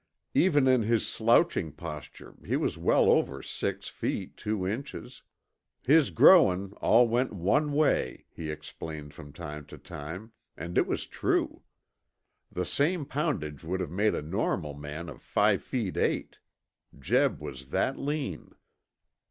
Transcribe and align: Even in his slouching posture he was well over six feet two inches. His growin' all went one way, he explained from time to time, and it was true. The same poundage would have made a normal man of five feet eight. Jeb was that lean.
Even 0.33 0.67
in 0.67 0.81
his 0.81 1.07
slouching 1.07 1.71
posture 1.71 2.33
he 2.43 2.55
was 2.57 2.75
well 2.75 3.07
over 3.07 3.43
six 3.43 3.87
feet 3.87 4.35
two 4.35 4.65
inches. 4.65 5.21
His 5.83 6.09
growin' 6.09 6.73
all 6.81 7.07
went 7.07 7.33
one 7.33 7.71
way, 7.71 8.25
he 8.33 8.49
explained 8.49 9.13
from 9.13 9.31
time 9.31 9.67
to 9.67 9.77
time, 9.77 10.31
and 10.57 10.75
it 10.75 10.87
was 10.87 11.05
true. 11.05 11.61
The 12.51 12.65
same 12.65 13.05
poundage 13.05 13.63
would 13.63 13.79
have 13.79 13.91
made 13.91 14.15
a 14.15 14.23
normal 14.23 14.73
man 14.73 15.07
of 15.07 15.21
five 15.21 15.61
feet 15.61 15.95
eight. 15.97 16.39
Jeb 16.97 17.39
was 17.39 17.67
that 17.67 17.99
lean. 17.99 18.55